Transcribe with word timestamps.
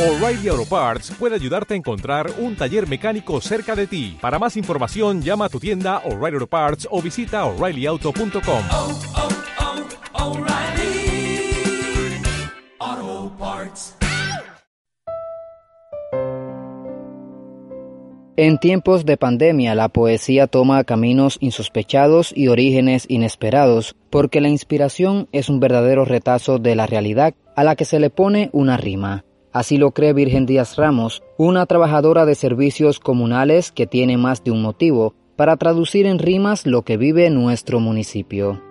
O'Reilly 0.00 0.48
Auto 0.48 0.64
Parts 0.64 1.12
puede 1.18 1.34
ayudarte 1.34 1.74
a 1.74 1.76
encontrar 1.76 2.30
un 2.38 2.56
taller 2.56 2.88
mecánico 2.88 3.38
cerca 3.42 3.76
de 3.76 3.86
ti. 3.86 4.16
Para 4.18 4.38
más 4.38 4.56
información, 4.56 5.20
llama 5.20 5.44
a 5.44 5.48
tu 5.50 5.60
tienda 5.60 5.98
O'Reilly 6.06 6.36
Auto 6.36 6.46
Parts 6.46 6.88
o 6.90 7.02
visita 7.02 7.44
oreillyauto.com. 7.44 8.62
oh, 8.72 8.98
oh, 12.88 13.32
Parts. 13.38 13.94
En 18.38 18.56
tiempos 18.56 19.04
de 19.04 19.18
pandemia 19.18 19.74
la 19.74 19.90
poesía 19.90 20.46
toma 20.46 20.82
caminos 20.84 21.36
insospechados 21.40 22.32
y 22.34 22.48
orígenes 22.48 23.04
inesperados, 23.06 23.96
porque 24.08 24.40
la 24.40 24.48
inspiración 24.48 25.28
es 25.32 25.50
un 25.50 25.60
verdadero 25.60 26.06
retazo 26.06 26.58
de 26.58 26.74
la 26.74 26.86
realidad 26.86 27.34
a 27.54 27.64
la 27.64 27.76
que 27.76 27.84
se 27.84 28.00
le 28.00 28.08
pone 28.08 28.48
una 28.54 28.78
rima. 28.78 29.24
Así 29.52 29.78
lo 29.78 29.90
cree 29.90 30.12
Virgen 30.12 30.46
Díaz 30.46 30.76
Ramos, 30.76 31.24
una 31.36 31.66
trabajadora 31.66 32.24
de 32.24 32.36
servicios 32.36 33.00
comunales 33.00 33.72
que 33.72 33.88
tiene 33.88 34.16
más 34.16 34.44
de 34.44 34.52
un 34.52 34.62
motivo 34.62 35.14
para 35.34 35.56
traducir 35.56 36.06
en 36.06 36.20
rimas 36.20 36.66
lo 36.66 36.82
que 36.82 36.96
vive 36.96 37.28
nuestro 37.30 37.80
municipio. 37.80 38.62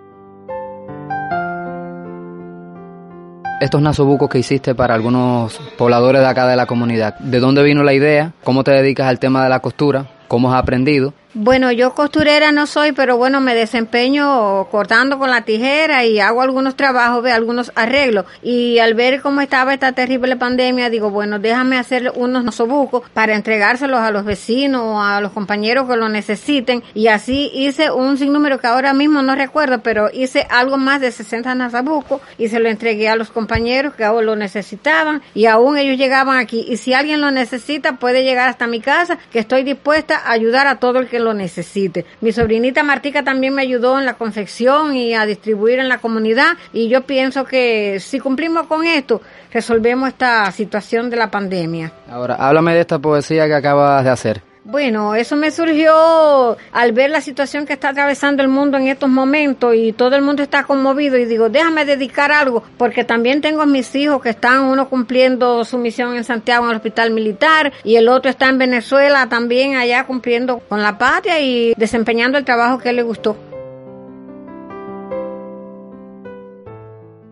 Estos 3.60 3.82
nasobucos 3.82 4.30
que 4.30 4.38
hiciste 4.38 4.74
para 4.74 4.94
algunos 4.94 5.60
pobladores 5.76 6.22
de 6.22 6.28
acá 6.28 6.46
de 6.46 6.56
la 6.56 6.64
comunidad, 6.64 7.18
¿de 7.18 7.40
dónde 7.40 7.62
vino 7.62 7.82
la 7.82 7.92
idea? 7.92 8.32
¿Cómo 8.42 8.64
te 8.64 8.70
dedicas 8.70 9.06
al 9.06 9.18
tema 9.18 9.42
de 9.42 9.50
la 9.50 9.60
costura? 9.60 10.19
¿Cómo 10.30 10.52
has 10.52 10.62
aprendido? 10.62 11.12
Bueno, 11.32 11.70
yo 11.70 11.94
costurera 11.94 12.50
no 12.50 12.66
soy, 12.66 12.90
pero 12.90 13.16
bueno, 13.16 13.40
me 13.40 13.54
desempeño 13.54 14.64
cortando 14.64 15.16
con 15.16 15.30
la 15.30 15.42
tijera 15.42 16.04
y 16.04 16.18
hago 16.18 16.42
algunos 16.42 16.74
trabajos, 16.74 17.24
algunos 17.26 17.70
arreglos. 17.76 18.24
Y 18.42 18.80
al 18.80 18.94
ver 18.94 19.22
cómo 19.22 19.40
estaba 19.40 19.72
esta 19.72 19.92
terrible 19.92 20.34
pandemia, 20.34 20.90
digo, 20.90 21.10
bueno, 21.10 21.38
déjame 21.38 21.78
hacer 21.78 22.12
unos 22.16 22.42
nosobucos 22.42 23.08
para 23.10 23.36
entregárselos 23.36 24.00
a 24.00 24.10
los 24.10 24.24
vecinos 24.24 24.82
o 24.84 25.00
a 25.00 25.20
los 25.20 25.30
compañeros 25.30 25.88
que 25.88 25.94
lo 25.94 26.08
necesiten. 26.08 26.82
Y 26.94 27.06
así 27.06 27.48
hice 27.54 27.92
un 27.92 28.18
sinnúmero 28.18 28.58
que 28.58 28.66
ahora 28.66 28.92
mismo 28.92 29.22
no 29.22 29.36
recuerdo, 29.36 29.84
pero 29.84 30.10
hice 30.12 30.48
algo 30.50 30.78
más 30.78 31.00
de 31.00 31.12
60 31.12 31.54
nasabucos 31.54 32.20
y 32.38 32.48
se 32.48 32.58
lo 32.58 32.68
entregué 32.68 33.08
a 33.08 33.14
los 33.14 33.30
compañeros 33.30 33.94
que 33.94 34.02
aún 34.02 34.26
lo 34.26 34.34
necesitaban 34.34 35.22
y 35.32 35.46
aún 35.46 35.78
ellos 35.78 35.96
llegaban 35.96 36.38
aquí. 36.38 36.66
Y 36.68 36.76
si 36.76 36.92
alguien 36.92 37.20
lo 37.20 37.30
necesita, 37.30 37.98
puede 37.98 38.24
llegar 38.24 38.48
hasta 38.48 38.66
mi 38.66 38.80
casa, 38.80 39.16
que 39.30 39.38
estoy 39.38 39.62
dispuesta 39.62 40.19
ayudar 40.26 40.66
a 40.66 40.76
todo 40.76 40.98
el 40.98 41.08
que 41.08 41.20
lo 41.20 41.34
necesite. 41.34 42.06
Mi 42.20 42.32
sobrinita 42.32 42.82
Martica 42.82 43.22
también 43.22 43.54
me 43.54 43.62
ayudó 43.62 43.98
en 43.98 44.06
la 44.06 44.14
confección 44.14 44.94
y 44.94 45.14
a 45.14 45.26
distribuir 45.26 45.78
en 45.78 45.88
la 45.88 45.98
comunidad 45.98 46.56
y 46.72 46.88
yo 46.88 47.02
pienso 47.02 47.44
que 47.44 47.98
si 48.00 48.20
cumplimos 48.20 48.66
con 48.66 48.86
esto, 48.86 49.20
resolvemos 49.52 50.08
esta 50.08 50.50
situación 50.52 51.10
de 51.10 51.16
la 51.16 51.30
pandemia. 51.30 51.92
Ahora, 52.08 52.34
háblame 52.34 52.74
de 52.74 52.80
esta 52.80 52.98
poesía 52.98 53.46
que 53.46 53.54
acabas 53.54 54.04
de 54.04 54.10
hacer. 54.10 54.49
Bueno, 54.70 55.16
eso 55.16 55.34
me 55.34 55.50
surgió 55.50 56.56
al 56.70 56.92
ver 56.92 57.10
la 57.10 57.20
situación 57.20 57.66
que 57.66 57.72
está 57.72 57.88
atravesando 57.88 58.40
el 58.40 58.48
mundo 58.48 58.78
en 58.78 58.86
estos 58.86 59.10
momentos 59.10 59.74
y 59.74 59.92
todo 59.92 60.14
el 60.14 60.22
mundo 60.22 60.44
está 60.44 60.62
conmovido 60.62 61.16
y 61.18 61.24
digo, 61.24 61.48
déjame 61.48 61.84
dedicar 61.84 62.30
algo 62.30 62.62
porque 62.78 63.02
también 63.02 63.40
tengo 63.40 63.62
a 63.62 63.66
mis 63.66 63.92
hijos 63.96 64.22
que 64.22 64.28
están 64.28 64.62
uno 64.62 64.88
cumpliendo 64.88 65.64
su 65.64 65.76
misión 65.76 66.14
en 66.14 66.22
Santiago 66.22 66.66
en 66.66 66.70
el 66.70 66.76
hospital 66.76 67.10
militar 67.10 67.72
y 67.82 67.96
el 67.96 68.08
otro 68.08 68.30
está 68.30 68.48
en 68.48 68.58
Venezuela 68.58 69.28
también 69.28 69.74
allá 69.74 70.06
cumpliendo 70.06 70.60
con 70.60 70.80
la 70.82 70.98
patria 70.98 71.40
y 71.40 71.74
desempeñando 71.76 72.38
el 72.38 72.44
trabajo 72.44 72.78
que 72.78 72.92
le 72.92 73.02
gustó. 73.02 73.49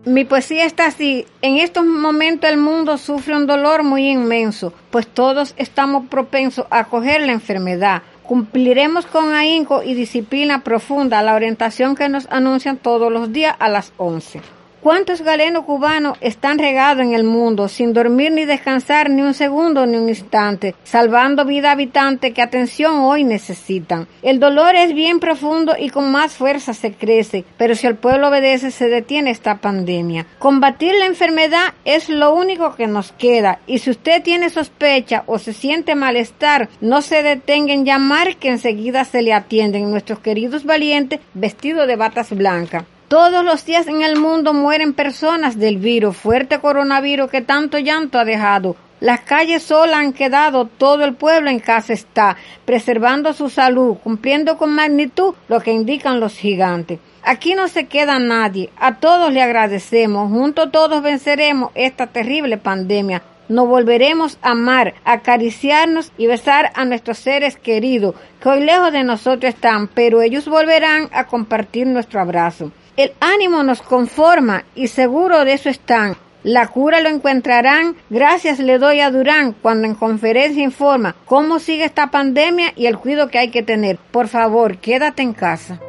Mi 0.05 0.23
poesía 0.23 0.65
está 0.65 0.87
así. 0.87 1.25
En 1.41 1.57
estos 1.57 1.85
momentos 1.85 2.49
el 2.49 2.57
mundo 2.57 2.97
sufre 2.97 3.35
un 3.35 3.47
dolor 3.47 3.83
muy 3.83 4.09
inmenso, 4.09 4.73
pues 4.91 5.05
todos 5.07 5.53
estamos 5.57 6.07
propensos 6.07 6.65
a 6.69 6.85
coger 6.85 7.21
la 7.21 7.33
enfermedad. 7.33 8.01
Cumpliremos 8.23 9.05
con 9.05 9.33
ahínco 9.33 9.83
y 9.83 9.95
disciplina 9.95 10.63
profunda 10.63 11.21
la 11.21 11.35
orientación 11.35 11.95
que 11.95 12.07
nos 12.07 12.27
anuncian 12.31 12.77
todos 12.77 13.11
los 13.11 13.33
días 13.33 13.55
a 13.59 13.67
las 13.67 13.91
11. 13.97 14.41
¿Cuántos 14.81 15.21
galenos 15.21 15.65
cubanos 15.65 16.17
están 16.21 16.57
regados 16.57 17.03
en 17.03 17.13
el 17.13 17.25
mundo 17.25 17.67
sin 17.67 17.91
dormir 17.91 18.31
ni 18.31 18.45
descansar 18.45 19.09
ni 19.09 19.21
un 19.21 19.33
segundo 19.33 19.85
ni 19.85 19.97
un 19.97 20.07
instante, 20.07 20.73
salvando 20.85 21.43
vida 21.43 21.71
habitante 21.71 22.31
que 22.31 22.41
atención 22.41 22.99
hoy 22.99 23.25
necesitan? 23.25 24.07
El 24.21 24.39
dolor 24.39 24.75
es 24.75 24.93
bien 24.93 25.19
profundo 25.19 25.75
y 25.77 25.89
con 25.89 26.09
más 26.13 26.37
fuerza 26.37 26.73
se 26.73 26.93
crece, 26.93 27.43
pero 27.57 27.75
si 27.75 27.87
el 27.87 27.95
pueblo 27.95 28.29
obedece 28.29 28.71
se 28.71 28.87
detiene 28.87 29.31
esta 29.31 29.55
pandemia. 29.55 30.25
Combatir 30.39 30.93
la 30.95 31.07
enfermedad 31.07 31.73
es 31.83 32.07
lo 32.07 32.33
único 32.33 32.75
que 32.75 32.87
nos 32.87 33.11
queda 33.11 33.59
y 33.67 33.79
si 33.79 33.89
usted 33.89 34.23
tiene 34.23 34.49
sospecha 34.49 35.23
o 35.25 35.39
se 35.39 35.51
siente 35.51 35.93
malestar, 35.93 36.69
no 36.79 37.01
se 37.01 37.21
detenga 37.21 37.73
en 37.73 37.83
llamar 37.83 38.37
que 38.37 38.47
enseguida 38.47 39.03
se 39.03 39.23
le 39.23 39.33
atienden 39.33 39.91
nuestros 39.91 40.19
queridos 40.19 40.63
valientes 40.63 41.19
vestidos 41.33 41.85
de 41.85 41.97
batas 41.97 42.29
blancas. 42.29 42.85
Todos 43.09 43.43
los 43.43 43.65
días 43.65 43.87
en 43.87 44.03
el 44.03 44.19
mundo 44.19 44.53
mueren 44.53 44.93
personas 44.93 45.57
del 45.57 45.77
virus, 45.77 46.15
fuerte 46.15 46.59
coronavirus 46.59 47.31
que 47.31 47.41
tanto 47.41 47.79
llanto 47.79 48.19
ha 48.19 48.23
dejado. 48.23 48.75
Las 48.99 49.21
calles 49.21 49.63
solas 49.63 49.95
han 49.95 50.13
quedado, 50.13 50.65
todo 50.65 51.05
el 51.05 51.15
pueblo 51.15 51.49
en 51.49 51.59
casa 51.59 51.91
está, 51.91 52.37
preservando 52.65 53.33
su 53.33 53.49
salud, 53.49 53.97
cumpliendo 54.03 54.59
con 54.59 54.75
magnitud 54.75 55.33
lo 55.47 55.59
que 55.59 55.71
indican 55.71 56.19
los 56.19 56.37
gigantes. 56.37 56.99
Aquí 57.23 57.55
no 57.55 57.67
se 57.67 57.87
queda 57.87 58.19
nadie, 58.19 58.69
a 58.77 58.97
todos 58.97 59.33
le 59.33 59.41
agradecemos, 59.41 60.29
juntos 60.29 60.71
todos 60.71 61.01
venceremos 61.01 61.71
esta 61.73 62.05
terrible 62.05 62.59
pandemia. 62.59 63.23
Nos 63.47 63.67
volveremos 63.67 64.37
a 64.43 64.51
amar, 64.51 64.93
acariciarnos 65.03 66.11
y 66.19 66.27
besar 66.27 66.71
a 66.75 66.85
nuestros 66.85 67.17
seres 67.17 67.57
queridos, 67.57 68.13
que 68.39 68.49
hoy 68.49 68.63
lejos 68.63 68.91
de 68.91 69.03
nosotros 69.03 69.51
están, 69.51 69.87
pero 69.87 70.21
ellos 70.21 70.47
volverán 70.47 71.09
a 71.11 71.25
compartir 71.25 71.87
nuestro 71.87 72.21
abrazo. 72.21 72.71
El 72.99 73.13
ánimo 73.21 73.63
nos 73.63 73.81
conforma 73.81 74.65
y 74.75 74.87
seguro 74.87 75.45
de 75.45 75.53
eso 75.53 75.69
están. 75.69 76.17
La 76.43 76.67
cura 76.67 76.99
lo 76.99 77.07
encontrarán. 77.07 77.95
Gracias 78.09 78.59
le 78.59 78.77
doy 78.77 78.99
a 78.99 79.09
Durán 79.09 79.55
cuando 79.61 79.87
en 79.87 79.95
conferencia 79.95 80.61
informa 80.61 81.15
cómo 81.23 81.59
sigue 81.59 81.85
esta 81.85 82.11
pandemia 82.11 82.73
y 82.75 82.87
el 82.87 82.97
cuidado 82.97 83.29
que 83.29 83.39
hay 83.39 83.51
que 83.51 83.63
tener. 83.63 83.97
Por 84.11 84.27
favor, 84.27 84.79
quédate 84.79 85.21
en 85.21 85.31
casa. 85.31 85.79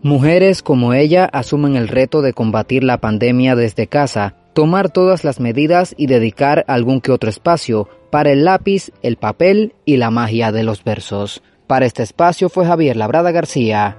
Mujeres 0.00 0.62
como 0.62 0.94
ella 0.94 1.26
asumen 1.26 1.76
el 1.76 1.88
reto 1.88 2.22
de 2.22 2.32
combatir 2.32 2.84
la 2.84 2.96
pandemia 2.96 3.54
desde 3.54 3.86
casa, 3.86 4.34
tomar 4.54 4.88
todas 4.88 5.24
las 5.24 5.40
medidas 5.40 5.94
y 5.98 6.06
dedicar 6.06 6.64
algún 6.68 7.02
que 7.02 7.12
otro 7.12 7.28
espacio 7.28 7.86
para 8.10 8.32
el 8.32 8.46
lápiz, 8.46 8.92
el 9.02 9.18
papel 9.18 9.74
y 9.84 9.98
la 9.98 10.10
magia 10.10 10.52
de 10.52 10.62
los 10.62 10.84
versos. 10.84 11.42
Para 11.68 11.84
este 11.84 12.02
espacio 12.02 12.48
fue 12.48 12.64
Javier 12.64 12.96
Labrada 12.96 13.30
García. 13.30 13.98